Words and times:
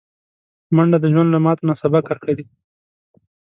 منډه 0.75 0.97
د 1.01 1.05
ژوند 1.13 1.29
له 1.31 1.39
ماتو 1.45 1.67
نه 1.69 1.75
سبق 1.81 2.03
اخلي 2.15 2.43